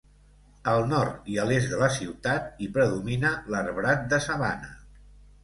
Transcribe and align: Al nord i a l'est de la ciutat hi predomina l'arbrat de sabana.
Al 0.69 0.79
nord 0.93 1.29
i 1.33 1.37
a 1.43 1.45
l'est 1.49 1.69
de 1.73 1.79
la 1.81 1.89
ciutat 1.97 2.65
hi 2.65 2.71
predomina 2.79 3.33
l'arbrat 3.57 4.11
de 4.15 4.23
sabana. 4.31 4.75